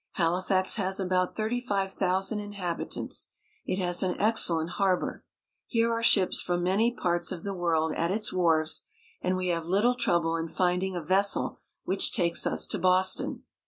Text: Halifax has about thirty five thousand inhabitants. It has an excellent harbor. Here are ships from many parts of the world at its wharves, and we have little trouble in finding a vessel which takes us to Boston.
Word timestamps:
Halifax 0.13 0.77
has 0.77 0.99
about 0.99 1.35
thirty 1.35 1.61
five 1.61 1.93
thousand 1.93 2.39
inhabitants. 2.39 3.29
It 3.67 3.77
has 3.77 4.01
an 4.01 4.19
excellent 4.19 4.71
harbor. 4.71 5.23
Here 5.67 5.93
are 5.93 6.01
ships 6.01 6.41
from 6.41 6.63
many 6.63 6.91
parts 6.91 7.31
of 7.31 7.43
the 7.43 7.53
world 7.53 7.91
at 7.93 8.09
its 8.09 8.33
wharves, 8.33 8.81
and 9.21 9.37
we 9.37 9.49
have 9.49 9.67
little 9.67 9.93
trouble 9.93 10.37
in 10.37 10.47
finding 10.47 10.95
a 10.95 11.03
vessel 11.03 11.59
which 11.83 12.11
takes 12.11 12.47
us 12.47 12.65
to 12.65 12.79
Boston. 12.79 13.43